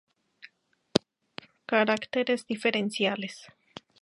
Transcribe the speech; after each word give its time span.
Caracteres 1.67 2.47
diferenciales. 2.47 3.45